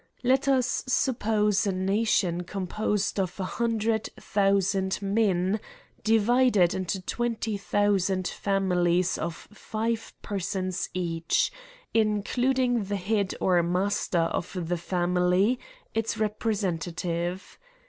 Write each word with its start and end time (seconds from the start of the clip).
Let 0.23 0.47
us 0.47 0.83
suppose 0.87 1.67
a 1.67 1.71
nation 1.71 2.41
composed 2.41 3.19
of 3.19 3.39
an 3.39 3.45
hundred 3.45 4.09
thousand 4.19 4.99
men, 4.99 5.59
divided 6.03 6.73
into 6.73 6.99
twenty 7.03 7.55
thousand 7.55 8.27
families 8.27 9.19
of 9.19 9.35
five 9.53 10.11
persons 10.23 10.89
each, 10.95 11.51
including 11.93 12.77
CRIMES 12.83 12.89
AND 12.89 12.89
PUNISHMENTS. 12.89 13.09
89 13.11 13.19
the 13.19 13.29
head 13.31 13.35
or 13.39 13.61
master 13.61 14.21
of 14.21 14.67
the 14.69 14.77
family, 14.77 15.59
its 15.93 16.17
representative. 16.17 17.59